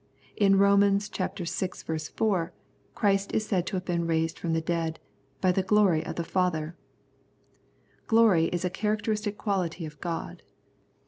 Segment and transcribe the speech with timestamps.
[0.35, 0.79] In Rom.
[0.97, 0.97] vi.
[0.97, 2.53] 4
[2.95, 4.99] Christ is said to have been raised from the dead"
[5.41, 6.75] by the glory of the Father."
[8.07, 10.41] Glory is a characteristic quality of God.